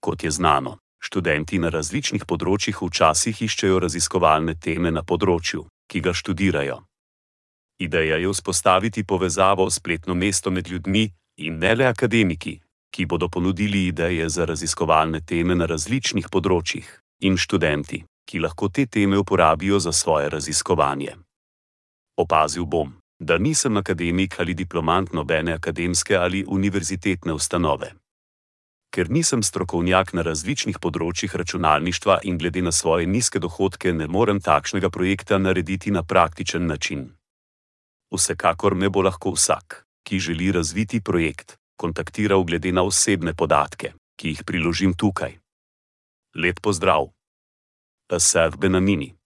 [0.00, 6.14] Kot je znano, študenti na različnih področjih včasih iščejo raziskovalne teme na področju, ki ga
[6.14, 6.78] študirajo.
[7.78, 11.04] Ideja je vzpostaviti povezavo s spletno mesto med ljudmi
[11.38, 12.58] in ne le akademiki,
[12.90, 16.86] ki bodo ponudili ideje za raziskovalne teme na različnih področjih,
[17.22, 21.14] in študenti, ki lahko te teme uporabijo za svoje raziskovanje.
[22.18, 27.92] Opazil bom, da nisem akademik ali diplomant nobene akademske ali univerzitetne ustanove.
[28.98, 34.40] Ker nisem strokovnjak na različnih področjih računalništva in glede na svoje nizke dohodke ne morem
[34.42, 37.04] takšnega projekta narediti na praktičen način.
[38.10, 44.34] Vsekakor me bo lahko vsak, ki želi razviti projekt, kontaktiral glede na osebne podatke, ki
[44.34, 45.38] jih priložim tukaj.
[46.34, 47.06] Lep pozdrav!
[48.10, 49.17] Asaf Benamini